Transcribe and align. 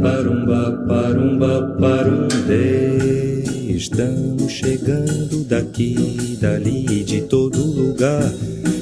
parumba, 0.00 0.84
parumba, 0.86 1.76
parumde. 1.80 3.44
Estamos 3.74 4.52
chegando 4.52 5.44
daqui, 5.44 6.36
dali, 6.40 7.02
de 7.04 7.22
todo 7.22 7.58
lugar 7.58 8.30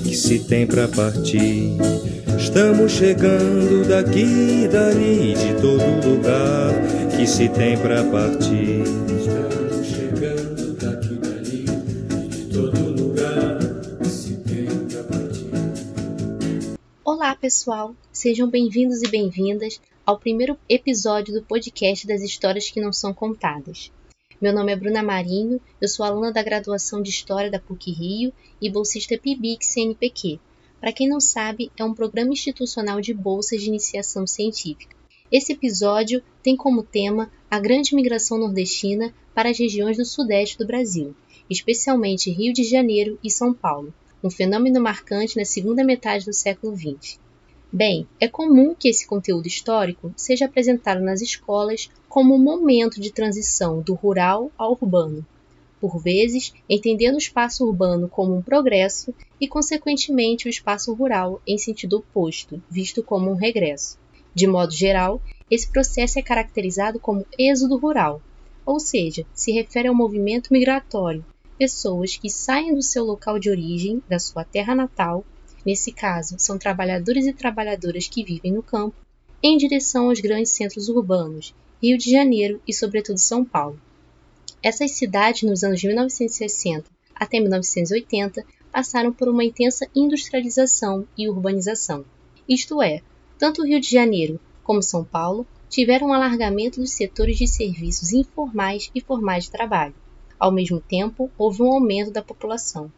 que 0.03 0.17
se 0.17 0.41
tem 0.41 0.67
pra 0.67 0.89
partir. 0.89 1.77
Estamos 2.37 2.93
chegando 2.93 3.89
daqui, 3.89 4.69
dali, 4.71 5.35
de 5.35 5.55
todo 5.61 6.09
lugar 6.09 6.73
que 7.17 7.27
se 7.27 7.49
tem 7.49 7.79
pra 7.79 8.03
partir. 8.05 8.83
Estamos 8.83 9.87
chegando 9.87 10.77
daqui, 10.81 11.15
dali, 11.15 11.65
de 12.29 12.45
todo 12.53 12.91
lugar 13.01 13.59
que 14.03 14.09
se 14.09 14.37
tem 14.37 14.67
pra 14.67 15.03
partir. 15.05 16.77
Olá, 17.05 17.37
pessoal! 17.37 17.95
Sejam 18.13 18.49
bem-vindos 18.49 19.03
e 19.03 19.09
bem-vindas 19.09 19.81
ao 20.05 20.19
primeiro 20.19 20.59
episódio 20.69 21.33
do 21.33 21.45
podcast 21.45 22.07
das 22.09 22.23
histórias 22.23 22.69
que 22.69 22.81
não 22.81 22.93
são 22.93 23.15
contadas. 23.15 23.93
Meu 24.41 24.53
nome 24.53 24.73
é 24.73 24.77
Bruna 24.77 25.01
Marinho, 25.01 25.61
eu 25.81 25.87
sou 25.87 26.05
aluna 26.05 26.33
da 26.33 26.43
graduação 26.43 27.01
de 27.01 27.11
História 27.11 27.49
da 27.49 27.61
PUC 27.61 27.93
Rio 27.93 28.33
e 28.61 28.69
bolsista 28.69 29.17
PIBIC 29.17 29.65
CNPq. 29.65 30.41
Para 30.81 30.93
quem 30.93 31.09
não 31.09 31.21
sabe, 31.21 31.71
é 31.77 31.85
um 31.85 31.95
programa 31.95 32.33
institucional 32.33 33.01
de 33.01 33.15
bolsas 33.15 33.63
de 33.63 33.69
iniciação 33.69 34.27
científica. 34.27 34.97
Esse 35.31 35.53
episódio 35.53 36.21
tem 36.43 36.57
como 36.57 36.83
tema 36.83 37.31
a 37.49 37.61
grande 37.61 37.95
migração 37.95 38.39
nordestina 38.39 39.15
para 39.33 39.51
as 39.51 39.59
regiões 39.59 39.97
do 39.97 40.05
sudeste 40.05 40.59
do 40.59 40.67
Brasil, 40.67 41.15
especialmente 41.49 42.29
Rio 42.29 42.53
de 42.53 42.65
Janeiro 42.65 43.21
e 43.23 43.31
São 43.31 43.55
Paulo, 43.55 43.95
um 44.23 44.29
fenômeno 44.29 44.81
marcante 44.81 45.37
na 45.37 45.45
segunda 45.45 45.85
metade 45.85 46.25
do 46.25 46.33
século 46.33 46.77
XX. 46.77 47.22
Bem, 47.75 48.07
é 48.21 48.29
comum 48.29 48.75
que 48.79 48.87
esse 48.87 49.07
conteúdo 49.07 49.47
histórico 49.47 50.13
seja 50.15 50.45
apresentado 50.45 51.01
nas 51.01 51.23
escolas 51.23 51.89
como 52.07 52.35
um 52.35 52.39
momento 52.39 53.01
de 53.01 53.11
transição 53.11 53.81
do 53.81 53.95
rural 53.95 54.53
ao 54.59 54.73
urbano, 54.73 55.27
por 55.81 55.99
vezes 55.99 56.53
entendendo 56.69 57.15
o 57.15 57.19
espaço 57.19 57.65
urbano 57.65 58.11
como 58.11 58.37
um 58.37 58.43
progresso 58.43 59.15
e, 59.41 59.49
consequentemente, 59.49 60.47
o 60.47 60.51
espaço 60.51 60.93
rural 60.93 61.41
em 61.47 61.57
sentido 61.57 61.97
oposto, 61.97 62.63
visto 62.69 63.03
como 63.03 63.31
um 63.31 63.37
regresso. 63.37 63.99
De 64.35 64.47
modo 64.47 64.75
geral, 64.75 65.19
esse 65.51 65.67
processo 65.67 66.19
é 66.19 66.23
caracterizado 66.23 67.01
como 67.01 67.25
êxodo 67.39 67.79
rural, 67.79 68.21
ou 68.67 68.79
seja, 68.79 69.25
se 69.33 69.51
refere 69.51 69.89
ao 69.89 69.95
movimento 69.95 70.53
migratório, 70.53 71.25
pessoas 71.59 72.19
que 72.19 72.29
saem 72.29 72.75
do 72.75 72.83
seu 72.83 73.03
local 73.03 73.39
de 73.39 73.49
origem, 73.49 74.03
da 74.07 74.19
sua 74.19 74.45
terra 74.45 74.75
natal, 74.75 75.25
nesse 75.65 75.93
caso, 75.93 76.37
são 76.39 76.59
trabalhadores 76.59 77.27
e 77.27 77.33
trabalhadoras 77.33 78.09
que 78.09 78.25
vivem 78.25 78.53
no 78.53 78.63
campo, 78.63 78.97
em 79.43 79.57
direção 79.57 80.09
aos 80.09 80.21
grandes 80.21 80.53
centros 80.53 80.89
urbanos, 80.89 81.55
Rio 81.83 81.99
de 81.99 82.11
Janeiro 82.11 82.61
e, 82.67 82.73
sobretudo, 82.73 83.19
São 83.19 83.45
Paulo. 83.45 83.81
Essas 84.63 84.93
cidades, 84.93 85.43
nos 85.43 85.65
anos 85.65 85.81
de 85.81 85.89
1960 85.89 86.85
até 87.15 87.41
1980, 87.41 88.45
passaram 88.71 89.13
por 89.13 89.29
uma 89.29 89.45
intensa 89.45 89.87
industrialização 89.95 91.07
e 91.19 91.29
urbanização. 91.29 92.05
Isto 92.49 92.81
é, 92.81 93.03
tanto 93.39 93.63
o 93.63 93.67
Rio 93.67 93.81
de 93.81 93.91
Janeiro 93.91 94.41
como 94.63 94.83
São 94.83 95.05
Paulo 95.05 95.47
tiveram 95.69 96.09
um 96.09 96.13
alargamento 96.13 96.81
dos 96.81 96.93
setores 96.93 97.37
de 97.37 97.47
serviços 97.47 98.13
informais 98.13 98.91
e 98.95 99.01
formais 99.01 99.45
de 99.45 99.51
trabalho. 99.51 99.95
Ao 100.39 100.53
mesmo 100.53 100.81
tempo, 100.81 101.31
houve 101.37 101.63
um 101.63 101.73
aumento 101.73 102.11
da 102.11 102.23
população. 102.23 102.91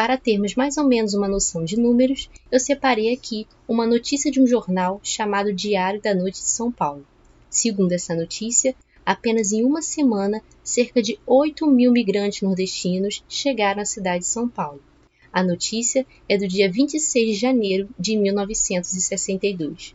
Para 0.00 0.16
termos 0.16 0.54
mais 0.54 0.78
ou 0.78 0.84
menos 0.84 1.12
uma 1.12 1.28
noção 1.28 1.62
de 1.62 1.78
números, 1.78 2.30
eu 2.50 2.58
separei 2.58 3.12
aqui 3.12 3.46
uma 3.68 3.86
notícia 3.86 4.32
de 4.32 4.40
um 4.40 4.46
jornal 4.46 4.98
chamado 5.02 5.52
Diário 5.52 6.00
da 6.00 6.14
Noite 6.14 6.40
de 6.40 6.48
São 6.48 6.72
Paulo. 6.72 7.06
Segundo 7.50 7.92
essa 7.92 8.14
notícia, 8.14 8.74
apenas 9.04 9.52
em 9.52 9.62
uma 9.62 9.82
semana, 9.82 10.40
cerca 10.64 11.02
de 11.02 11.18
8 11.26 11.66
mil 11.66 11.92
migrantes 11.92 12.40
nordestinos 12.40 13.22
chegaram 13.28 13.82
à 13.82 13.84
cidade 13.84 14.20
de 14.20 14.30
São 14.30 14.48
Paulo. 14.48 14.82
A 15.30 15.42
notícia 15.42 16.06
é 16.26 16.38
do 16.38 16.48
dia 16.48 16.72
26 16.72 17.34
de 17.34 17.34
janeiro 17.34 17.86
de 17.98 18.16
1962. 18.16 19.94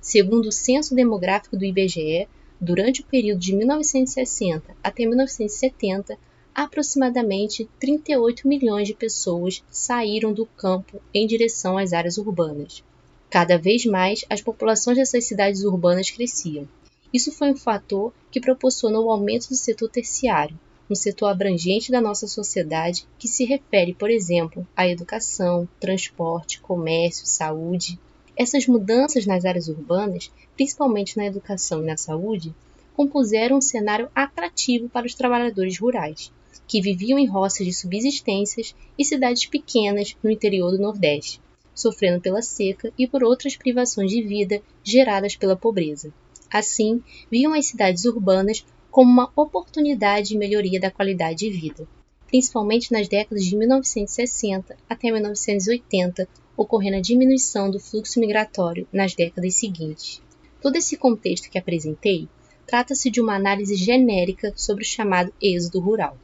Segundo 0.00 0.46
o 0.46 0.52
Censo 0.52 0.94
Demográfico 0.94 1.58
do 1.58 1.66
IBGE, 1.66 2.26
durante 2.58 3.02
o 3.02 3.04
período 3.04 3.40
de 3.40 3.54
1960 3.54 4.74
até 4.82 5.04
1970, 5.04 6.16
aproximadamente 6.54 7.66
38 7.80 8.46
milhões 8.46 8.86
de 8.86 8.92
pessoas 8.92 9.64
saíram 9.70 10.34
do 10.34 10.44
campo 10.44 11.00
em 11.12 11.26
direção 11.26 11.78
às 11.78 11.94
áreas 11.94 12.18
urbanas. 12.18 12.84
Cada 13.30 13.56
vez 13.56 13.86
mais, 13.86 14.26
as 14.28 14.42
populações 14.42 14.98
dessas 14.98 15.24
cidades 15.24 15.64
urbanas 15.64 16.10
cresciam. 16.10 16.68
Isso 17.10 17.32
foi 17.32 17.50
um 17.50 17.56
fator 17.56 18.12
que 18.30 18.40
proporcionou 18.40 19.06
o 19.06 19.10
aumento 19.10 19.48
do 19.48 19.54
setor 19.54 19.88
terciário, 19.88 20.58
um 20.90 20.94
setor 20.94 21.28
abrangente 21.28 21.90
da 21.90 22.02
nossa 22.02 22.26
sociedade 22.26 23.06
que 23.18 23.28
se 23.28 23.46
refere, 23.46 23.94
por 23.94 24.10
exemplo, 24.10 24.66
à 24.76 24.86
educação, 24.86 25.66
transporte, 25.80 26.60
comércio, 26.60 27.26
saúde. 27.26 27.98
Essas 28.36 28.66
mudanças 28.66 29.24
nas 29.24 29.46
áreas 29.46 29.68
urbanas, 29.68 30.30
principalmente 30.54 31.16
na 31.16 31.24
educação 31.24 31.82
e 31.82 31.86
na 31.86 31.96
saúde, 31.96 32.54
compuseram 32.94 33.56
um 33.56 33.62
cenário 33.62 34.10
atrativo 34.14 34.90
para 34.90 35.06
os 35.06 35.14
trabalhadores 35.14 35.78
rurais 35.78 36.30
que 36.66 36.80
viviam 36.80 37.18
em 37.18 37.26
roças 37.26 37.66
de 37.66 37.72
subsistências 37.72 38.74
e 38.98 39.04
cidades 39.04 39.46
pequenas 39.46 40.16
no 40.22 40.30
interior 40.30 40.70
do 40.70 40.78
Nordeste, 40.78 41.40
sofrendo 41.74 42.20
pela 42.20 42.42
seca 42.42 42.92
e 42.98 43.06
por 43.06 43.22
outras 43.22 43.56
privações 43.56 44.10
de 44.10 44.22
vida 44.22 44.62
geradas 44.82 45.36
pela 45.36 45.56
pobreza. 45.56 46.12
Assim, 46.50 47.02
viam 47.30 47.54
as 47.54 47.66
cidades 47.66 48.04
urbanas 48.04 48.64
como 48.90 49.10
uma 49.10 49.32
oportunidade 49.34 50.28
de 50.28 50.38
melhoria 50.38 50.78
da 50.78 50.90
qualidade 50.90 51.38
de 51.38 51.50
vida, 51.50 51.88
principalmente 52.26 52.92
nas 52.92 53.08
décadas 53.08 53.44
de 53.44 53.56
1960 53.56 54.76
até 54.88 55.10
1980, 55.10 56.28
ocorrendo 56.56 56.98
a 56.98 57.00
diminuição 57.00 57.70
do 57.70 57.80
fluxo 57.80 58.20
migratório 58.20 58.86
nas 58.92 59.14
décadas 59.14 59.54
seguintes. 59.54 60.20
Todo 60.60 60.76
esse 60.76 60.96
contexto 60.96 61.50
que 61.50 61.58
apresentei 61.58 62.28
trata-se 62.66 63.10
de 63.10 63.20
uma 63.20 63.34
análise 63.34 63.74
genérica 63.74 64.52
sobre 64.56 64.84
o 64.84 64.86
chamado 64.86 65.32
êxodo 65.40 65.80
rural 65.80 66.16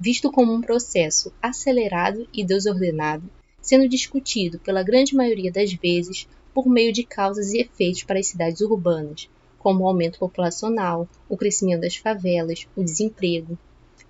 visto 0.00 0.32
como 0.32 0.54
um 0.54 0.62
processo 0.62 1.30
acelerado 1.42 2.26
e 2.32 2.42
desordenado, 2.42 3.28
sendo 3.60 3.86
discutido 3.86 4.58
pela 4.58 4.82
grande 4.82 5.14
maioria 5.14 5.52
das 5.52 5.74
vezes 5.74 6.26
por 6.54 6.66
meio 6.66 6.90
de 6.90 7.04
causas 7.04 7.52
e 7.52 7.60
efeitos 7.60 8.02
para 8.04 8.18
as 8.18 8.28
cidades 8.28 8.62
urbanas, 8.62 9.28
como 9.58 9.84
o 9.84 9.86
aumento 9.86 10.18
populacional, 10.18 11.06
o 11.28 11.36
crescimento 11.36 11.82
das 11.82 11.96
favelas, 11.96 12.66
o 12.74 12.82
desemprego. 12.82 13.58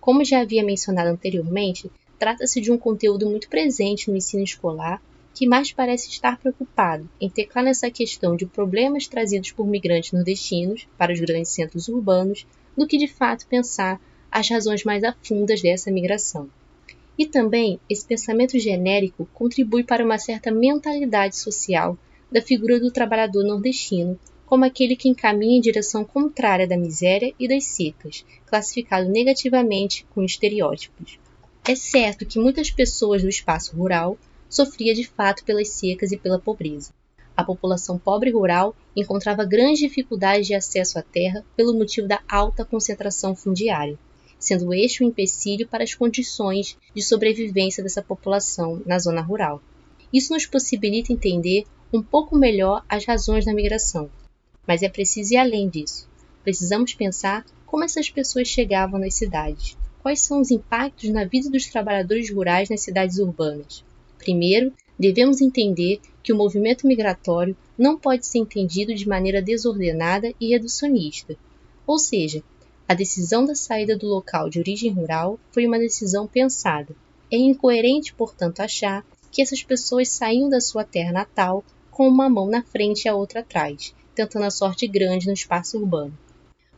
Como 0.00 0.24
já 0.24 0.40
havia 0.40 0.62
mencionado 0.62 1.10
anteriormente, 1.10 1.90
trata-se 2.20 2.60
de 2.60 2.70
um 2.70 2.78
conteúdo 2.78 3.28
muito 3.28 3.48
presente 3.48 4.08
no 4.08 4.16
ensino 4.16 4.44
escolar 4.44 5.02
que 5.34 5.46
mais 5.46 5.72
parece 5.72 6.08
estar 6.08 6.38
preocupado 6.38 7.08
em 7.20 7.28
teclar 7.28 7.64
nessa 7.64 7.90
questão 7.90 8.36
de 8.36 8.46
problemas 8.46 9.08
trazidos 9.08 9.50
por 9.50 9.66
migrantes 9.66 10.12
nordestinos 10.12 10.86
para 10.96 11.12
os 11.12 11.20
grandes 11.20 11.50
centros 11.50 11.88
urbanos 11.88 12.46
do 12.76 12.86
que 12.86 12.96
de 12.96 13.08
fato 13.08 13.46
pensar 13.46 14.00
as 14.30 14.48
razões 14.48 14.84
mais 14.84 15.02
afundas 15.02 15.60
dessa 15.60 15.90
migração. 15.90 16.48
E 17.18 17.26
também 17.26 17.80
esse 17.88 18.06
pensamento 18.06 18.58
genérico 18.58 19.28
contribui 19.34 19.82
para 19.82 20.04
uma 20.04 20.18
certa 20.18 20.50
mentalidade 20.50 21.36
social 21.36 21.98
da 22.30 22.40
figura 22.40 22.78
do 22.78 22.90
trabalhador 22.90 23.42
nordestino 23.42 24.18
como 24.46 24.64
aquele 24.64 24.96
que 24.96 25.08
encaminha 25.08 25.58
em 25.58 25.60
direção 25.60 26.04
contrária 26.04 26.66
da 26.66 26.76
miséria 26.76 27.32
e 27.38 27.46
das 27.46 27.64
secas, 27.64 28.24
classificado 28.46 29.08
negativamente 29.08 30.04
com 30.10 30.24
estereótipos. 30.24 31.18
É 31.64 31.76
certo 31.76 32.26
que 32.26 32.38
muitas 32.38 32.70
pessoas 32.70 33.22
do 33.22 33.28
espaço 33.28 33.76
rural 33.76 34.18
sofria 34.48 34.92
de 34.92 35.06
fato 35.06 35.44
pelas 35.44 35.68
secas 35.68 36.10
e 36.10 36.16
pela 36.16 36.38
pobreza. 36.38 36.92
A 37.36 37.44
população 37.44 37.96
pobre 37.96 38.30
rural 38.30 38.74
encontrava 38.96 39.44
grandes 39.44 39.78
dificuldades 39.78 40.48
de 40.48 40.54
acesso 40.54 40.98
à 40.98 41.02
terra 41.02 41.44
pelo 41.56 41.72
motivo 41.72 42.08
da 42.08 42.20
alta 42.28 42.64
concentração 42.64 43.36
fundiária 43.36 43.96
sendo 44.40 44.72
este 44.72 45.04
um 45.04 45.08
empecilho 45.08 45.68
para 45.68 45.84
as 45.84 45.94
condições 45.94 46.76
de 46.94 47.02
sobrevivência 47.02 47.82
dessa 47.82 48.02
população 48.02 48.82
na 48.86 48.98
zona 48.98 49.20
rural. 49.20 49.62
Isso 50.12 50.32
nos 50.32 50.46
possibilita 50.46 51.12
entender 51.12 51.64
um 51.92 52.02
pouco 52.02 52.36
melhor 52.36 52.82
as 52.88 53.04
razões 53.04 53.44
da 53.44 53.54
migração. 53.54 54.10
Mas 54.66 54.82
é 54.82 54.88
preciso 54.88 55.34
ir 55.34 55.36
além 55.36 55.68
disso. 55.68 56.08
Precisamos 56.42 56.94
pensar 56.94 57.44
como 57.66 57.84
essas 57.84 58.08
pessoas 58.08 58.48
chegavam 58.48 58.98
nas 58.98 59.14
cidades. 59.14 59.76
Quais 60.02 60.20
são 60.20 60.40
os 60.40 60.50
impactos 60.50 61.10
na 61.10 61.24
vida 61.24 61.50
dos 61.50 61.66
trabalhadores 61.66 62.32
rurais 62.32 62.70
nas 62.70 62.80
cidades 62.80 63.18
urbanas? 63.18 63.84
Primeiro, 64.18 64.72
devemos 64.98 65.40
entender 65.40 66.00
que 66.22 66.32
o 66.32 66.36
movimento 66.36 66.86
migratório 66.86 67.56
não 67.76 67.98
pode 67.98 68.26
ser 68.26 68.38
entendido 68.38 68.94
de 68.94 69.08
maneira 69.08 69.42
desordenada 69.42 70.32
e 70.40 70.48
reducionista, 70.48 71.36
ou 71.86 71.98
seja, 71.98 72.42
a 72.90 72.94
decisão 72.94 73.44
da 73.44 73.54
saída 73.54 73.96
do 73.96 74.08
local 74.08 74.50
de 74.50 74.58
origem 74.58 74.90
rural 74.90 75.38
foi 75.52 75.64
uma 75.64 75.78
decisão 75.78 76.26
pensada. 76.26 76.92
É 77.30 77.36
incoerente, 77.36 78.12
portanto, 78.12 78.58
achar 78.58 79.06
que 79.30 79.40
essas 79.40 79.62
pessoas 79.62 80.08
saíam 80.08 80.48
da 80.48 80.60
sua 80.60 80.82
terra 80.82 81.12
natal 81.12 81.62
com 81.88 82.08
uma 82.08 82.28
mão 82.28 82.48
na 82.48 82.64
frente 82.64 83.04
e 83.04 83.08
a 83.08 83.14
outra 83.14 83.42
atrás, 83.42 83.94
tentando 84.12 84.44
a 84.44 84.50
sorte 84.50 84.88
grande 84.88 85.28
no 85.28 85.32
espaço 85.32 85.78
urbano. 85.78 86.18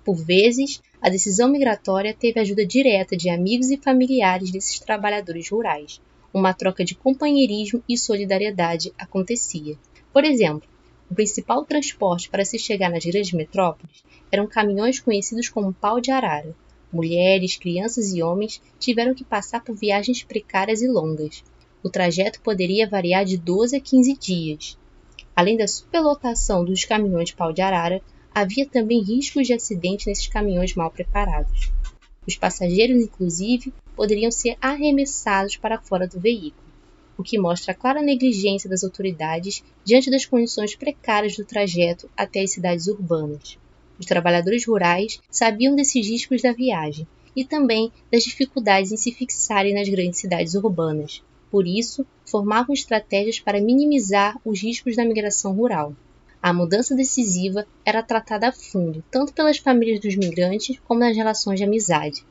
Por 0.04 0.16
vezes, 0.16 0.82
a 1.00 1.08
decisão 1.08 1.48
migratória 1.48 2.12
teve 2.12 2.38
ajuda 2.38 2.66
direta 2.66 3.16
de 3.16 3.30
amigos 3.30 3.70
e 3.70 3.78
familiares 3.78 4.50
desses 4.50 4.78
trabalhadores 4.80 5.48
rurais. 5.48 5.98
Uma 6.30 6.52
troca 6.52 6.84
de 6.84 6.94
companheirismo 6.94 7.82
e 7.88 7.96
solidariedade 7.96 8.92
acontecia. 8.98 9.78
Por 10.12 10.24
exemplo, 10.24 10.68
o 11.12 11.14
principal 11.14 11.62
transporte 11.66 12.30
para 12.30 12.42
se 12.42 12.58
chegar 12.58 12.90
nas 12.90 13.04
grandes 13.04 13.32
metrópoles 13.32 14.02
eram 14.30 14.46
caminhões 14.46 14.98
conhecidos 14.98 15.46
como 15.46 15.74
pau 15.74 16.00
de 16.00 16.10
arara. 16.10 16.56
Mulheres, 16.90 17.54
crianças 17.56 18.14
e 18.14 18.22
homens 18.22 18.62
tiveram 18.78 19.14
que 19.14 19.22
passar 19.22 19.62
por 19.62 19.76
viagens 19.76 20.22
precárias 20.22 20.80
e 20.80 20.88
longas. 20.88 21.44
O 21.82 21.90
trajeto 21.90 22.40
poderia 22.40 22.88
variar 22.88 23.26
de 23.26 23.36
12 23.36 23.76
a 23.76 23.80
15 23.80 24.16
dias. 24.16 24.78
Além 25.36 25.54
da 25.54 25.68
superlotação 25.68 26.64
dos 26.64 26.86
caminhões 26.86 27.30
pau 27.30 27.52
de 27.52 27.60
arara, 27.60 28.00
havia 28.34 28.66
também 28.66 29.02
riscos 29.02 29.46
de 29.46 29.52
acidente 29.52 30.06
nesses 30.06 30.28
caminhões 30.28 30.74
mal 30.74 30.90
preparados. 30.90 31.70
Os 32.26 32.36
passageiros, 32.36 33.02
inclusive, 33.02 33.70
poderiam 33.94 34.30
ser 34.30 34.56
arremessados 34.62 35.56
para 35.56 35.78
fora 35.78 36.08
do 36.08 36.18
veículo, 36.18 36.71
o 37.16 37.22
que 37.22 37.38
mostra 37.38 37.72
a 37.72 37.74
clara 37.74 38.02
negligência 38.02 38.68
das 38.68 38.82
autoridades 38.82 39.62
diante 39.84 40.10
das 40.10 40.24
condições 40.24 40.74
precárias 40.74 41.36
do 41.36 41.44
trajeto 41.44 42.10
até 42.16 42.40
as 42.40 42.52
cidades 42.52 42.86
urbanas. 42.86 43.58
Os 43.98 44.06
trabalhadores 44.06 44.66
rurais 44.66 45.20
sabiam 45.30 45.76
desses 45.76 46.06
riscos 46.06 46.42
da 46.42 46.52
viagem 46.52 47.06
e 47.36 47.44
também 47.44 47.92
das 48.10 48.24
dificuldades 48.24 48.92
em 48.92 48.96
se 48.96 49.12
fixarem 49.12 49.74
nas 49.74 49.88
grandes 49.88 50.20
cidades 50.20 50.54
urbanas. 50.54 51.22
Por 51.50 51.66
isso, 51.66 52.06
formavam 52.24 52.74
estratégias 52.74 53.38
para 53.38 53.60
minimizar 53.60 54.38
os 54.44 54.62
riscos 54.62 54.96
da 54.96 55.04
migração 55.04 55.52
rural. 55.52 55.94
A 56.42 56.52
mudança 56.52 56.96
decisiva 56.96 57.66
era 57.84 58.02
tratada 58.02 58.48
a 58.48 58.52
fundo, 58.52 59.04
tanto 59.10 59.32
pelas 59.32 59.58
famílias 59.58 60.00
dos 60.00 60.16
migrantes 60.16 60.78
como 60.84 61.00
nas 61.00 61.16
relações 61.16 61.58
de 61.58 61.64
amizade. 61.64 62.24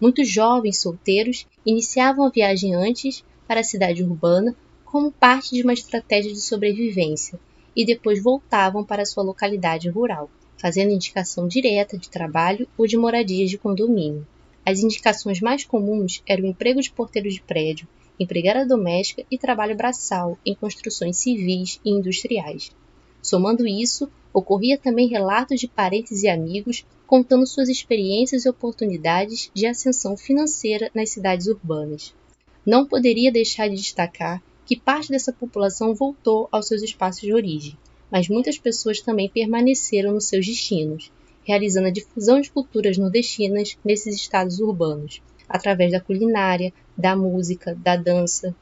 Muitos 0.00 0.28
jovens 0.28 0.80
solteiros 0.80 1.46
iniciavam 1.66 2.24
a 2.24 2.30
viagem 2.30 2.74
antes 2.74 3.22
para 3.52 3.60
a 3.60 3.64
cidade 3.64 4.02
urbana 4.02 4.56
como 4.82 5.12
parte 5.12 5.54
de 5.54 5.62
uma 5.62 5.74
estratégia 5.74 6.32
de 6.32 6.40
sobrevivência 6.40 7.38
e 7.76 7.84
depois 7.84 8.22
voltavam 8.22 8.82
para 8.82 9.04
sua 9.04 9.22
localidade 9.22 9.90
rural, 9.90 10.30
fazendo 10.56 10.90
indicação 10.90 11.46
direta 11.46 11.98
de 11.98 12.08
trabalho 12.08 12.66
ou 12.78 12.86
de 12.86 12.96
moradias 12.96 13.50
de 13.50 13.58
condomínio. 13.58 14.26
As 14.64 14.78
indicações 14.78 15.38
mais 15.42 15.66
comuns 15.66 16.22
eram 16.26 16.46
emprego 16.46 16.80
de 16.80 16.90
porteiro 16.90 17.28
de 17.28 17.42
prédio, 17.42 17.86
empregada 18.18 18.64
doméstica 18.64 19.22
e 19.30 19.36
trabalho 19.36 19.76
braçal 19.76 20.38
em 20.46 20.54
construções 20.54 21.18
civis 21.18 21.78
e 21.84 21.90
industriais. 21.90 22.72
Somando 23.20 23.66
isso, 23.66 24.10
ocorria 24.32 24.78
também 24.78 25.08
relatos 25.08 25.60
de 25.60 25.68
parentes 25.68 26.22
e 26.22 26.28
amigos 26.28 26.86
contando 27.06 27.46
suas 27.46 27.68
experiências 27.68 28.46
e 28.46 28.48
oportunidades 28.48 29.50
de 29.52 29.66
ascensão 29.66 30.16
financeira 30.16 30.90
nas 30.94 31.10
cidades 31.10 31.48
urbanas. 31.48 32.14
Não 32.64 32.86
poderia 32.86 33.32
deixar 33.32 33.68
de 33.68 33.76
destacar 33.76 34.42
que 34.64 34.78
parte 34.78 35.10
dessa 35.10 35.32
população 35.32 35.94
voltou 35.94 36.48
aos 36.52 36.68
seus 36.68 36.82
espaços 36.82 37.22
de 37.22 37.34
origem, 37.34 37.76
mas 38.10 38.28
muitas 38.28 38.58
pessoas 38.58 39.00
também 39.00 39.28
permaneceram 39.28 40.12
nos 40.12 40.26
seus 40.26 40.46
destinos, 40.46 41.10
realizando 41.44 41.88
a 41.88 41.90
difusão 41.90 42.40
de 42.40 42.50
culturas 42.50 42.96
nordestinas 42.96 43.76
nesses 43.84 44.14
estados 44.14 44.60
urbanos, 44.60 45.20
através 45.48 45.92
da 45.92 46.00
culinária, 46.00 46.72
da 46.96 47.16
música, 47.16 47.74
da 47.74 47.96
dança, 47.96 48.54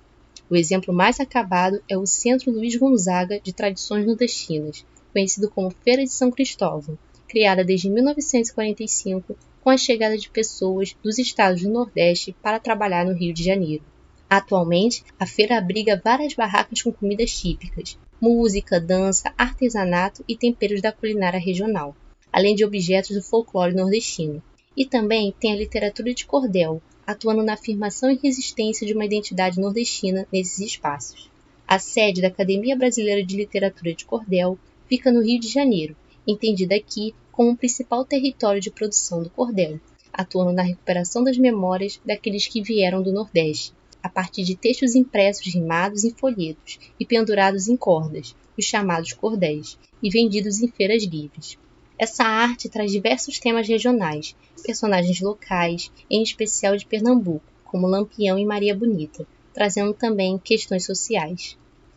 o 0.51 0.57
exemplo 0.57 0.93
mais 0.93 1.21
acabado 1.21 1.81
é 1.89 1.97
o 1.97 2.05
Centro 2.05 2.51
Luiz 2.51 2.75
Gonzaga 2.75 3.39
de 3.39 3.53
Tradições 3.53 4.05
Nordestinas, 4.05 4.85
conhecido 5.13 5.49
como 5.49 5.71
Feira 5.71 6.03
de 6.03 6.11
São 6.11 6.29
Cristóvão, 6.29 6.99
criada 7.29 7.65
desde 7.65 7.89
1945 7.89 9.37
com 9.63 9.71
a 9.71 9.77
chegada 9.77 10.17
de 10.17 10.31
pessoas 10.31 10.97
dos 11.03 11.19
estados 11.19 11.63
do 11.63 11.71
Nordeste 11.71 12.35
para 12.43 12.59
trabalhar 12.59 13.05
no 13.05 13.15
Rio 13.15 13.35
de 13.35 13.45
Janeiro. 13.45 13.85
Atualmente, 14.29 15.05
a 15.19 15.27
feira 15.27 15.59
abriga 15.59 16.01
várias 16.03 16.35
barracas 16.35 16.83
com 16.83 16.93
comidas 16.93 17.33
típicas, 17.33 17.99
música, 18.21 18.81
dança, 18.81 19.33
artesanato 19.37 20.25
e 20.29 20.37
temperos 20.37 20.81
da 20.81 20.93
culinária 20.93 21.41
regional, 21.41 21.97
além 22.33 22.55
de 22.55 22.65
objetos 22.65 23.17
do 23.17 23.23
folclore 23.23 23.75
nordestino. 23.75 24.43
E 24.77 24.87
também 24.87 25.35
tem 25.39 25.53
a 25.53 25.57
literatura 25.57 26.15
de 26.15 26.25
cordel, 26.25 26.81
atuando 27.07 27.43
na 27.43 27.55
afirmação 27.55 28.11
e 28.11 28.21
resistência 28.23 28.87
de 28.87 28.95
uma 28.95 29.05
identidade 29.05 29.61
nordestina 29.61 30.27
nesses 30.33 30.61
espaços. 30.61 31.29
A 31.67 31.79
sede 31.79 32.23
da 32.23 32.29
Academia 32.29 32.77
Brasileira 32.77 33.25
de 33.25 33.37
Literatura 33.37 33.93
de 33.93 34.05
Cordel 34.05 34.59
fica 34.89 35.11
no 35.11 35.23
Rio 35.23 35.41
de 35.41 35.49
Janeiro, 35.49 35.97
entendida 36.27 36.75
aqui 36.75 37.15
como 37.41 37.53
o 37.53 37.57
principal 37.57 38.05
território 38.05 38.61
de 38.61 38.71
produção 38.71 39.23
do 39.23 39.31
cordel, 39.31 39.81
atuando 40.13 40.53
na 40.53 40.61
recuperação 40.61 41.25
das 41.25 41.39
memórias 41.39 41.99
daqueles 42.05 42.47
que 42.47 42.61
vieram 42.61 43.03
do 43.03 43.15
Nordeste, 43.15 43.73
a 44.03 44.11
partir 44.11 44.45
de 44.45 44.55
textos 44.55 44.95
impressos 44.95 45.47
rimados 45.47 46.05
em 46.05 46.11
folhetos 46.11 46.79
e 47.01 47.07
pendurados 47.07 47.67
em 47.67 47.79
cordas, 47.79 48.37
os 48.59 48.67
chamados 48.67 49.15
cordéis, 49.15 49.79
e 50.03 50.11
vendidos 50.11 50.61
em 50.61 50.69
feiras 50.69 51.03
livres. 51.05 51.57
Essa 51.99 52.25
arte 52.25 52.69
traz 52.69 52.93
diversos 52.93 53.39
temas 53.39 53.67
regionais, 53.67 54.37
personagens 54.63 55.23
locais, 55.23 55.91
em 56.11 56.23
especial 56.23 56.77
de 56.77 56.85
Pernambuco, 56.85 57.41
como 57.65 57.87
Lampião 57.87 58.39
e 58.39 58.45
Maria 58.45 58.77
Bonita, 58.77 59.27
trazendo 59.55 59.95
também 59.95 60.37
questões 60.37 60.85
sociais. 60.85 61.57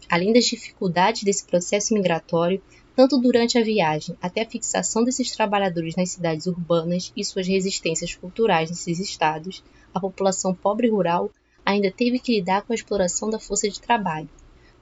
Além 0.09 0.31
das 0.31 0.45
dificuldades 0.45 1.23
desse 1.23 1.43
processo 1.45 1.93
migratório, 1.93 2.61
tanto 2.95 3.19
durante 3.19 3.57
a 3.57 3.63
viagem 3.63 4.15
até 4.21 4.41
a 4.41 4.49
fixação 4.49 5.03
desses 5.03 5.31
trabalhadores 5.31 5.95
nas 5.95 6.11
cidades 6.11 6.45
urbanas 6.45 7.11
e 7.15 7.25
suas 7.25 7.47
resistências 7.47 8.15
culturais 8.15 8.69
nesses 8.69 8.99
estados, 8.99 9.63
a 9.93 9.99
população 9.99 10.53
pobre 10.53 10.89
rural 10.89 11.31
ainda 11.65 11.91
teve 11.91 12.19
que 12.19 12.35
lidar 12.35 12.61
com 12.61 12.71
a 12.71 12.75
exploração 12.75 13.29
da 13.29 13.39
força 13.39 13.67
de 13.67 13.81
trabalho. 13.81 14.29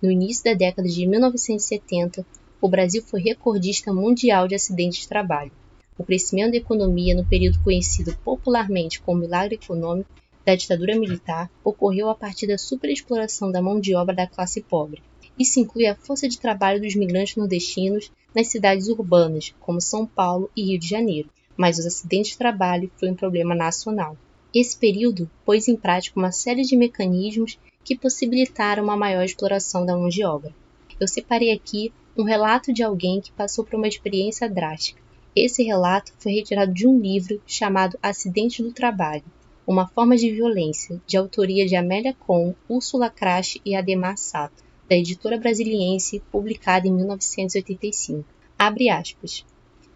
No 0.01 0.11
início 0.11 0.43
da 0.43 0.53
década 0.53 0.87
de 0.87 1.07
1970, 1.07 2.25
o 2.59 2.67
Brasil 2.67 3.01
foi 3.03 3.21
recordista 3.21 3.93
mundial 3.93 4.47
de 4.47 4.55
acidentes 4.55 5.01
de 5.01 5.07
trabalho. 5.07 5.51
O 5.97 6.03
crescimento 6.03 6.51
da 6.51 6.57
economia 6.57 7.15
no 7.15 7.25
período 7.25 7.61
conhecido 7.63 8.17
popularmente 8.23 9.01
como 9.01 9.21
milagre 9.21 9.55
econômico 9.55 10.09
da 10.45 10.55
ditadura 10.55 10.99
militar 10.99 11.49
ocorreu 11.63 12.09
a 12.09 12.15
partir 12.15 12.47
da 12.47 12.57
superexploração 12.57 13.51
da 13.51 13.61
mão 13.61 13.79
de 13.79 13.95
obra 13.95 14.15
da 14.15 14.27
classe 14.27 14.61
pobre. 14.61 15.01
Isso 15.37 15.59
inclui 15.59 15.85
a 15.85 15.95
força 15.95 16.27
de 16.27 16.39
trabalho 16.39 16.81
dos 16.81 16.95
migrantes 16.95 17.35
nordestinos 17.35 18.11
nas 18.35 18.47
cidades 18.47 18.87
urbanas, 18.87 19.53
como 19.59 19.81
São 19.81 20.05
Paulo 20.05 20.49
e 20.55 20.63
Rio 20.63 20.79
de 20.79 20.87
Janeiro, 20.87 21.29
mas 21.57 21.77
os 21.77 21.85
acidentes 21.85 22.31
de 22.31 22.37
trabalho 22.37 22.91
foi 22.97 23.09
um 23.09 23.15
problema 23.15 23.55
nacional. 23.55 24.17
Esse 24.53 24.77
período 24.77 25.29
pôs 25.45 25.67
em 25.67 25.75
prática 25.75 26.19
uma 26.19 26.31
série 26.31 26.63
de 26.63 26.75
mecanismos 26.75 27.57
que 27.83 27.97
possibilitaram 27.97 28.83
uma 28.83 28.97
maior 28.97 29.23
exploração 29.23 29.85
da 29.85 29.95
mão 29.95 30.09
de 30.09 30.23
obra. 30.23 30.53
Eu 30.99 31.07
separei 31.07 31.51
aqui 31.51 31.91
um 32.17 32.23
relato 32.23 32.73
de 32.73 32.83
alguém 32.83 33.21
que 33.21 33.31
passou 33.31 33.63
por 33.63 33.75
uma 33.75 33.87
experiência 33.87 34.49
drástica. 34.49 35.01
Esse 35.35 35.63
relato 35.63 36.11
foi 36.19 36.33
retirado 36.33 36.73
de 36.73 36.85
um 36.85 36.99
livro 36.99 37.41
chamado 37.47 37.97
Acidente 38.03 38.61
do 38.61 38.73
Trabalho, 38.73 39.23
uma 39.65 39.87
forma 39.87 40.17
de 40.17 40.29
violência, 40.29 41.01
de 41.07 41.15
autoria 41.15 41.65
de 41.65 41.75
Amélia 41.75 42.13
Kohn, 42.13 42.53
Úrsula 42.67 43.09
Crash 43.09 43.57
e 43.63 43.73
Ademar 43.73 44.17
Sato, 44.17 44.63
da 44.91 44.97
editora 44.97 45.37
brasiliense, 45.37 46.21
publicada 46.29 46.85
em 46.85 46.91
1985. 46.91 48.25
Abre 48.59 48.89
aspas. 48.89 49.45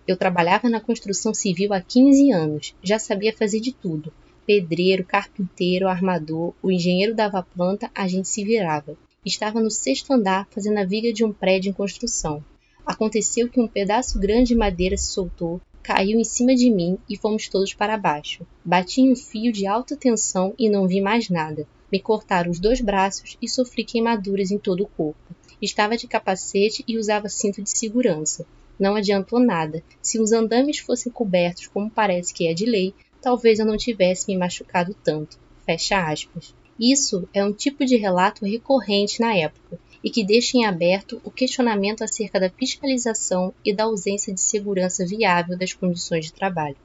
Eu 0.07 0.15
trabalhava 0.15 0.69
na 0.69 0.79
construção 0.79 1.33
civil 1.33 1.73
há 1.73 1.81
15 1.81 2.31
anos, 2.31 2.73
já 2.81 2.97
sabia 2.97 3.35
fazer 3.35 3.59
de 3.59 3.73
tudo. 3.73 4.13
Pedreiro, 4.47 5.03
carpinteiro, 5.03 5.89
armador, 5.89 6.53
o 6.63 6.71
engenheiro 6.71 7.13
dava 7.13 7.43
planta, 7.43 7.91
a 7.93 8.07
gente 8.07 8.29
se 8.29 8.45
virava. 8.45 8.95
Estava 9.25 9.59
no 9.59 9.69
sexto 9.69 10.13
andar 10.13 10.47
fazendo 10.49 10.77
a 10.77 10.85
viga 10.85 11.11
de 11.11 11.25
um 11.25 11.33
prédio 11.33 11.71
em 11.71 11.73
construção. 11.73 12.41
Aconteceu 12.85 13.49
que 13.49 13.59
um 13.59 13.67
pedaço 13.67 14.17
grande 14.17 14.49
de 14.49 14.55
madeira 14.55 14.95
se 14.95 15.11
soltou, 15.11 15.59
caiu 15.83 16.17
em 16.17 16.23
cima 16.23 16.55
de 16.55 16.69
mim 16.69 16.97
e 17.09 17.17
fomos 17.17 17.49
todos 17.49 17.73
para 17.73 17.97
baixo. 17.97 18.47
Bati 18.63 19.01
em 19.01 19.11
um 19.11 19.15
fio 19.17 19.51
de 19.51 19.67
alta 19.67 19.97
tensão 19.97 20.53
e 20.57 20.69
não 20.69 20.87
vi 20.87 21.01
mais 21.01 21.29
nada. 21.29 21.67
Me 21.91 21.99
cortaram 21.99 22.51
os 22.51 22.59
dois 22.59 22.81
braços 22.81 23.37
e 23.41 23.47
sofri 23.47 23.83
queimaduras 23.83 24.51
em 24.51 24.57
todo 24.57 24.83
o 24.83 24.87
corpo. 24.87 25.35
Estava 25.61 25.95
de 25.95 26.07
capacete 26.07 26.83
e 26.87 26.97
usava 26.97 27.29
cinto 27.29 27.61
de 27.61 27.69
segurança. 27.69 28.45
Não 28.79 28.95
adiantou 28.95 29.39
nada. 29.39 29.83
Se 30.01 30.19
os 30.19 30.31
andames 30.31 30.79
fossem 30.79 31.11
cobertos 31.11 31.67
como 31.67 31.89
parece 31.89 32.33
que 32.33 32.47
é 32.47 32.53
de 32.53 32.65
lei, 32.65 32.93
talvez 33.21 33.59
eu 33.59 33.65
não 33.65 33.77
tivesse 33.77 34.27
me 34.27 34.37
machucado 34.37 34.95
tanto. 35.03 35.39
Fecha 35.65 36.11
aspas. 36.11 36.53
Isso 36.79 37.27
é 37.33 37.43
um 37.43 37.53
tipo 37.53 37.85
de 37.85 37.95
relato 37.95 38.45
recorrente 38.45 39.21
na 39.21 39.33
época 39.35 39.79
e 40.03 40.09
que 40.09 40.25
deixa 40.25 40.57
em 40.57 40.65
aberto 40.65 41.21
o 41.23 41.31
questionamento 41.31 42.03
acerca 42.03 42.39
da 42.39 42.49
fiscalização 42.49 43.53
e 43.63 43.73
da 43.73 43.85
ausência 43.85 44.33
de 44.33 44.41
segurança 44.41 45.05
viável 45.05 45.57
das 45.57 45.73
condições 45.73 46.25
de 46.25 46.33
trabalho. 46.33 46.75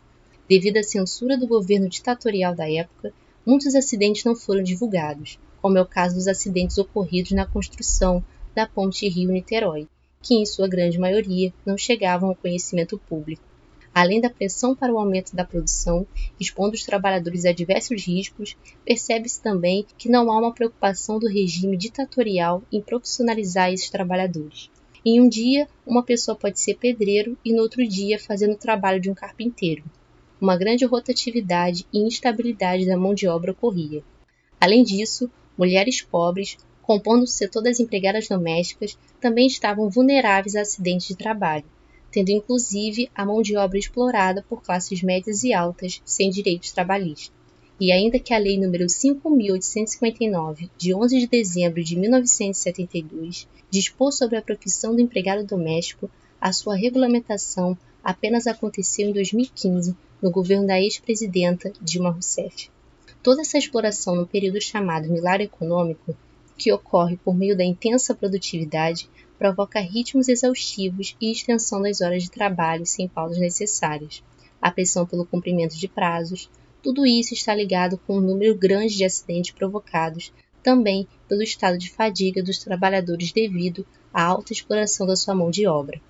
Devido 0.48 0.78
à 0.78 0.82
censura 0.82 1.36
do 1.36 1.46
governo 1.46 1.88
ditatorial 1.88 2.54
da 2.54 2.70
época, 2.70 3.12
muitos 3.44 3.74
acidentes 3.74 4.24
não 4.24 4.34
foram 4.34 4.62
divulgados, 4.62 5.38
como 5.60 5.78
é 5.78 5.82
o 5.82 5.86
caso 5.86 6.14
dos 6.14 6.28
acidentes 6.28 6.78
ocorridos 6.78 7.32
na 7.32 7.46
construção 7.46 8.24
da 8.54 8.66
ponte 8.66 9.08
Rio-Niterói, 9.08 9.88
que, 10.22 10.34
em 10.34 10.46
sua 10.46 10.68
grande 10.68 10.98
maioria, 10.98 11.52
não 11.64 11.76
chegavam 11.76 12.28
ao 12.28 12.34
conhecimento 12.34 12.98
público. 13.08 13.42
Além 13.92 14.20
da 14.20 14.30
pressão 14.30 14.74
para 14.74 14.92
o 14.92 14.98
aumento 14.98 15.34
da 15.34 15.44
produção, 15.44 16.06
expondo 16.38 16.74
os 16.74 16.84
trabalhadores 16.84 17.44
a 17.44 17.52
diversos 17.52 18.06
riscos, 18.06 18.56
percebe-se 18.84 19.42
também 19.42 19.84
que 19.98 20.08
não 20.08 20.30
há 20.30 20.38
uma 20.38 20.54
preocupação 20.54 21.18
do 21.18 21.26
regime 21.26 21.76
ditatorial 21.76 22.62
em 22.70 22.80
profissionalizar 22.80 23.72
esses 23.72 23.90
trabalhadores. 23.90 24.70
Em 25.04 25.20
um 25.20 25.28
dia, 25.28 25.66
uma 25.84 26.02
pessoa 26.02 26.36
pode 26.36 26.60
ser 26.60 26.74
pedreiro 26.74 27.36
e 27.44 27.52
no 27.52 27.62
outro 27.62 27.86
dia 27.86 28.18
fazendo 28.18 28.52
o 28.52 28.58
trabalho 28.58 29.00
de 29.00 29.10
um 29.10 29.14
carpinteiro. 29.14 29.82
Uma 30.40 30.56
grande 30.56 30.84
rotatividade 30.84 31.86
e 31.92 31.98
instabilidade 31.98 32.86
da 32.86 32.96
mão 32.96 33.14
de 33.14 33.28
obra 33.28 33.52
ocorria. 33.52 34.02
Além 34.60 34.82
disso, 34.82 35.30
mulheres 35.56 36.00
pobres, 36.00 36.56
compondo 36.82 37.24
o 37.24 37.26
setor 37.26 37.62
das 37.62 37.78
empregadas 37.78 38.26
domésticas, 38.28 38.96
também 39.20 39.46
estavam 39.46 39.90
vulneráveis 39.90 40.56
a 40.56 40.62
acidentes 40.62 41.08
de 41.08 41.16
trabalho 41.16 41.64
tendo 42.10 42.30
inclusive 42.30 43.08
a 43.14 43.24
mão 43.24 43.40
de 43.40 43.56
obra 43.56 43.78
explorada 43.78 44.44
por 44.48 44.62
classes 44.62 45.02
médias 45.02 45.44
e 45.44 45.52
altas 45.52 46.02
sem 46.04 46.30
direitos 46.30 46.72
trabalhistas. 46.72 47.32
E 47.78 47.92
ainda 47.92 48.18
que 48.18 48.34
a 48.34 48.38
Lei 48.38 48.58
nº 48.58 48.84
5.859, 48.86 50.68
de 50.76 50.94
11 50.94 51.20
de 51.20 51.26
dezembro 51.26 51.82
de 51.82 51.96
1972, 51.96 53.48
dispôs 53.70 54.18
sobre 54.18 54.36
a 54.36 54.42
profissão 54.42 54.94
do 54.94 55.00
empregado 55.00 55.46
doméstico, 55.46 56.10
a 56.38 56.52
sua 56.52 56.76
regulamentação 56.76 57.78
apenas 58.04 58.46
aconteceu 58.46 59.08
em 59.08 59.12
2015, 59.12 59.96
no 60.22 60.30
governo 60.30 60.66
da 60.66 60.80
ex-presidenta 60.80 61.72
Dilma 61.80 62.10
Rousseff. 62.10 62.70
Toda 63.22 63.42
essa 63.42 63.58
exploração 63.58 64.16
no 64.16 64.26
período 64.26 64.60
chamado 64.60 65.08
milagre 65.08 65.44
econômico, 65.44 66.16
que 66.56 66.72
ocorre 66.72 67.16
por 67.16 67.34
meio 67.34 67.56
da 67.56 67.64
intensa 67.64 68.14
produtividade, 68.14 69.08
provoca 69.38 69.80
ritmos 69.80 70.28
exaustivos 70.28 71.16
e 71.20 71.32
extensão 71.32 71.80
das 71.80 72.00
horas 72.00 72.22
de 72.22 72.30
trabalho 72.30 72.84
sem 72.84 73.08
pausas 73.08 73.38
necessárias, 73.38 74.22
a 74.60 74.70
pressão 74.70 75.06
pelo 75.06 75.24
cumprimento 75.24 75.76
de 75.76 75.88
prazos, 75.88 76.50
tudo 76.82 77.06
isso 77.06 77.34
está 77.34 77.54
ligado 77.54 77.98
com 78.06 78.16
um 78.16 78.20
número 78.20 78.54
grande 78.54 78.96
de 78.96 79.04
acidentes 79.04 79.50
provocados 79.50 80.32
também 80.62 81.06
pelo 81.28 81.42
estado 81.42 81.78
de 81.78 81.90
fadiga 81.90 82.42
dos 82.42 82.58
trabalhadores 82.58 83.32
devido 83.32 83.86
à 84.12 84.22
alta 84.22 84.52
exploração 84.52 85.06
da 85.06 85.16
sua 85.16 85.34
mão 85.34 85.50
de 85.50 85.66
obra. 85.66 86.00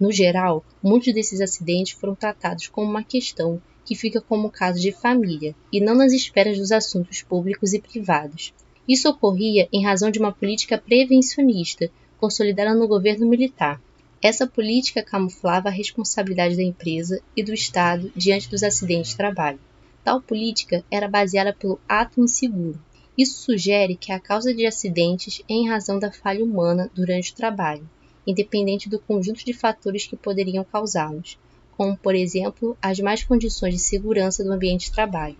No 0.00 0.10
geral, 0.10 0.64
muitos 0.82 1.12
desses 1.12 1.42
acidentes 1.42 1.92
foram 1.92 2.14
tratados 2.14 2.66
como 2.68 2.88
uma 2.88 3.04
questão 3.04 3.60
que 3.84 3.94
fica 3.94 4.18
como 4.18 4.50
caso 4.50 4.80
de 4.80 4.92
família 4.92 5.54
e 5.70 5.78
não 5.78 5.94
nas 5.94 6.14
esferas 6.14 6.56
dos 6.56 6.72
assuntos 6.72 7.22
públicos 7.22 7.74
e 7.74 7.80
privados. 7.80 8.54
Isso 8.88 9.10
ocorria 9.10 9.68
em 9.70 9.84
razão 9.84 10.10
de 10.10 10.18
uma 10.18 10.32
política 10.32 10.78
prevencionista 10.78 11.90
consolidada 12.18 12.74
no 12.74 12.88
governo 12.88 13.28
militar. 13.28 13.78
Essa 14.22 14.46
política 14.46 15.02
camuflava 15.02 15.68
a 15.68 15.72
responsabilidade 15.72 16.56
da 16.56 16.62
empresa 16.62 17.20
e 17.36 17.42
do 17.42 17.52
Estado 17.52 18.10
diante 18.16 18.48
dos 18.48 18.62
acidentes 18.62 19.10
de 19.10 19.18
trabalho. 19.18 19.60
Tal 20.02 20.22
política 20.22 20.82
era 20.90 21.08
baseada 21.08 21.52
pelo 21.52 21.78
ato 21.86 22.22
inseguro. 22.22 22.80
Isso 23.18 23.42
sugere 23.42 23.96
que 23.96 24.12
a 24.12 24.20
causa 24.20 24.54
de 24.54 24.64
acidentes 24.64 25.42
é 25.46 25.52
em 25.52 25.68
razão 25.68 25.98
da 25.98 26.10
falha 26.10 26.42
humana 26.42 26.90
durante 26.94 27.32
o 27.32 27.36
trabalho, 27.36 27.86
independente 28.26 28.88
do 28.88 28.98
conjunto 28.98 29.44
de 29.44 29.52
fatores 29.52 30.06
que 30.06 30.16
poderiam 30.16 30.64
causá-los, 30.64 31.38
como, 31.76 31.96
por 31.96 32.14
exemplo, 32.14 32.76
as 32.80 33.00
más 33.00 33.24
condições 33.24 33.74
de 33.74 33.80
segurança 33.80 34.44
do 34.44 34.52
ambiente 34.52 34.86
de 34.86 34.92
trabalho. 34.92 35.36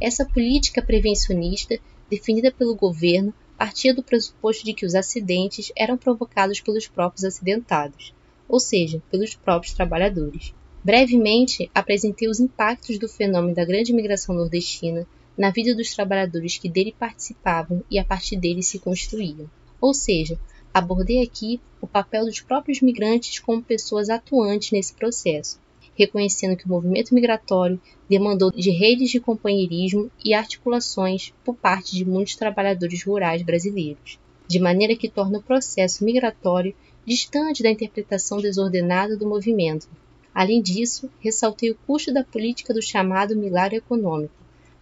Essa 0.00 0.24
política 0.24 0.80
prevencionista, 0.80 1.78
definida 2.08 2.52
pelo 2.52 2.76
governo, 2.76 3.34
partia 3.56 3.94
do 3.94 4.02
pressuposto 4.02 4.64
de 4.64 4.72
que 4.72 4.86
os 4.86 4.94
acidentes 4.94 5.72
eram 5.76 5.96
provocados 5.96 6.60
pelos 6.60 6.86
próprios 6.86 7.24
acidentados, 7.24 8.14
ou 8.48 8.58
seja, 8.58 9.02
pelos 9.10 9.34
próprios 9.34 9.74
trabalhadores. 9.74 10.54
Brevemente, 10.82 11.70
apresentei 11.74 12.28
os 12.28 12.40
impactos 12.40 12.98
do 12.98 13.08
fenômeno 13.08 13.54
da 13.54 13.64
grande 13.64 13.92
migração 13.92 14.34
nordestina 14.34 15.06
na 15.36 15.50
vida 15.50 15.74
dos 15.74 15.94
trabalhadores 15.94 16.56
que 16.56 16.68
dele 16.68 16.94
participavam 16.98 17.82
e 17.90 17.98
a 17.98 18.04
partir 18.04 18.36
dele 18.36 18.62
se 18.62 18.78
construíam. 18.78 19.50
Ou 19.80 19.92
seja, 19.92 20.38
abordei 20.72 21.22
aqui 21.22 21.60
o 21.80 21.86
papel 21.86 22.24
dos 22.24 22.40
próprios 22.40 22.80
migrantes 22.80 23.38
como 23.38 23.62
pessoas 23.62 24.08
atuantes 24.08 24.70
nesse 24.70 24.94
processo, 24.94 25.58
reconhecendo 25.96 26.56
que 26.56 26.64
o 26.64 26.68
movimento 26.68 27.14
migratório 27.14 27.80
demandou 28.08 28.50
de 28.50 28.70
redes 28.70 29.10
de 29.10 29.20
companheirismo 29.20 30.10
e 30.24 30.32
articulações 30.32 31.32
por 31.44 31.56
parte 31.56 31.94
de 31.94 32.04
muitos 32.04 32.36
trabalhadores 32.36 33.02
rurais 33.02 33.42
brasileiros, 33.42 34.18
de 34.46 34.58
maneira 34.58 34.96
que 34.96 35.08
torna 35.08 35.38
o 35.38 35.42
processo 35.42 36.04
migratório 36.04 36.74
distante 37.04 37.62
da 37.62 37.70
interpretação 37.70 38.38
desordenada 38.40 39.16
do 39.16 39.28
movimento. 39.28 39.88
Além 40.32 40.62
disso, 40.62 41.10
ressaltei 41.20 41.70
o 41.70 41.78
custo 41.86 42.14
da 42.14 42.22
política 42.22 42.72
do 42.72 42.80
chamado 42.80 43.36
milagre 43.36 43.78
econômico, 43.78 44.34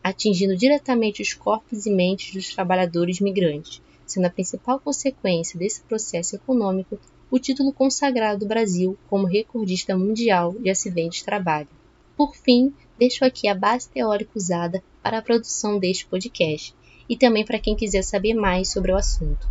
atingindo 0.04 0.56
diretamente 0.56 1.22
os 1.22 1.32
corpos 1.32 1.86
e 1.86 1.90
mentes 1.90 2.34
dos 2.34 2.54
trabalhadores 2.54 3.20
migrantes, 3.20 3.80
sendo 4.08 4.24
a 4.24 4.30
principal 4.30 4.80
consequência 4.80 5.58
desse 5.58 5.82
processo 5.82 6.34
econômico 6.34 6.98
o 7.30 7.38
título 7.38 7.72
consagrado 7.72 8.40
do 8.40 8.46
Brasil 8.46 8.98
como 9.08 9.26
recordista 9.26 9.96
mundial 9.96 10.54
de 10.54 10.70
acidentes 10.70 11.18
de 11.18 11.26
trabalho. 11.26 11.68
Por 12.16 12.34
fim, 12.34 12.72
deixo 12.98 13.24
aqui 13.24 13.46
a 13.46 13.54
base 13.54 13.88
teórica 13.90 14.32
usada 14.34 14.82
para 15.02 15.18
a 15.18 15.22
produção 15.22 15.78
deste 15.78 16.06
podcast 16.06 16.74
e 17.08 17.16
também 17.16 17.44
para 17.44 17.58
quem 17.58 17.76
quiser 17.76 18.02
saber 18.02 18.34
mais 18.34 18.72
sobre 18.72 18.92
o 18.92 18.96
assunto. 18.96 19.46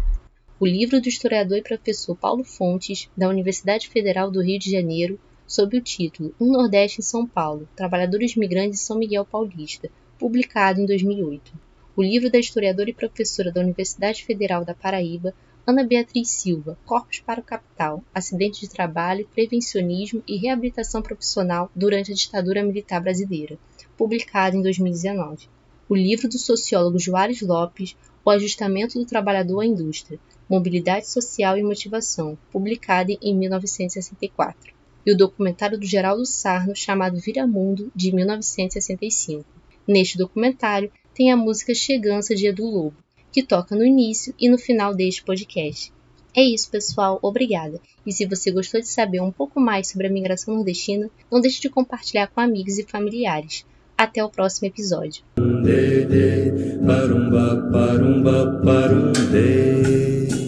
O 0.60 0.66
livro 0.66 1.00
do 1.00 1.08
historiador 1.08 1.60
e 1.60 1.62
professor 1.62 2.16
Paulo 2.16 2.44
Fontes, 2.44 3.08
da 3.16 3.30
Universidade 3.30 3.88
Federal 3.88 4.32
do 4.32 4.42
Rio 4.42 4.58
de 4.58 4.72
Janeiro, 4.72 5.20
sob 5.46 5.78
o 5.78 5.82
título 5.82 6.34
Um 6.42 6.52
Nordeste 6.52 7.00
em 7.00 7.04
São 7.04 7.28
Paulo, 7.28 7.70
Trabalhadores 7.76 8.36
Migrantes 8.36 8.82
em 8.82 8.84
São 8.84 8.98
Miguel 8.98 9.24
Paulista, 9.24 9.90
publicado 10.18 10.82
em 10.82 10.86
2008. 10.88 11.67
O 11.98 12.04
livro 12.04 12.30
da 12.30 12.38
historiadora 12.38 12.92
e 12.92 12.94
professora 12.94 13.52
da 13.52 13.60
Universidade 13.60 14.24
Federal 14.24 14.64
da 14.64 14.76
Paraíba, 14.76 15.34
Ana 15.66 15.84
Beatriz 15.84 16.30
Silva, 16.30 16.78
Corpos 16.86 17.22
para 17.22 17.40
o 17.40 17.44
Capital, 17.44 18.04
Acidente 18.14 18.62
de 18.62 18.70
Trabalho, 18.70 19.28
Prevencionismo 19.34 20.22
e 20.28 20.38
Reabilitação 20.38 21.02
Profissional 21.02 21.72
durante 21.76 22.12
a 22.12 22.14
Ditadura 22.14 22.62
Militar 22.62 23.02
Brasileira, 23.02 23.58
publicado 23.98 24.56
em 24.56 24.62
2019. 24.62 25.50
O 25.90 25.96
livro 25.96 26.30
do 26.30 26.38
sociólogo 26.38 27.00
Juarez 27.00 27.42
Lopes, 27.42 27.98
O 28.24 28.30
Ajustamento 28.30 29.00
do 29.00 29.06
Trabalhador 29.08 29.62
à 29.62 29.66
Indústria, 29.66 30.20
Mobilidade 30.48 31.10
Social 31.10 31.58
e 31.58 31.64
Motivação, 31.64 32.38
publicado 32.52 33.18
em 33.20 33.36
1964. 33.36 34.72
E 35.04 35.12
o 35.12 35.18
documentário 35.18 35.80
do 35.80 35.86
Geraldo 35.88 36.28
Sarno 36.28 36.76
chamado 36.76 37.20
Viramundo, 37.20 37.92
de 37.96 38.14
1965. 38.14 39.44
Neste 39.88 40.16
documentário 40.16 40.92
tem 41.18 41.32
a 41.32 41.36
música 41.36 41.74
Chegança 41.74 42.36
de 42.36 42.46
Edu 42.46 42.64
Lobo, 42.64 42.94
que 43.32 43.42
toca 43.42 43.76
no 43.76 43.84
início 43.84 44.36
e 44.40 44.48
no 44.48 44.58
final 44.58 44.94
deste 44.94 45.24
podcast. 45.24 45.92
É 46.36 46.44
isso, 46.44 46.70
pessoal. 46.70 47.18
Obrigada. 47.24 47.82
E 48.06 48.12
se 48.12 48.28
você 48.28 48.52
gostou 48.52 48.80
de 48.80 48.88
saber 48.88 49.20
um 49.20 49.32
pouco 49.32 49.60
mais 49.60 49.88
sobre 49.88 50.06
a 50.06 50.12
migração 50.12 50.54
nordestina, 50.54 51.10
não 51.32 51.42
deixe 51.42 51.60
de 51.60 51.70
compartilhar 51.70 52.28
com 52.28 52.40
amigos 52.40 52.78
e 52.78 52.84
familiares. 52.84 53.66
Até 53.98 54.24
o 54.24 54.30
próximo 54.30 54.68
episódio. 54.68 55.24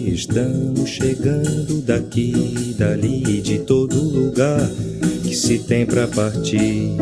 Estamos 0.06 0.88
chegando 0.88 1.82
daqui, 1.82 2.76
dali, 2.78 3.42
de 3.42 3.58
todo 3.58 3.96
lugar 3.96 4.70
que 5.24 5.34
se 5.34 5.58
tem 5.58 5.84
para 5.84 6.06
partir. 6.06 6.96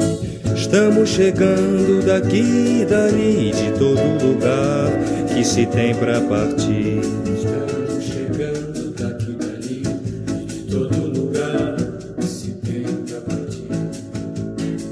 Estamos 0.59 1.11
chegando 1.11 2.05
daqui, 2.05 2.85
dali, 2.85 3.53
de 3.53 3.71
todo 3.79 4.03
lugar 4.21 4.91
que 5.33 5.45
se 5.45 5.65
tem 5.67 5.95
para 5.95 6.21
partir. 6.23 7.01